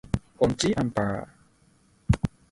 [0.13, 1.27] 大王饒命呀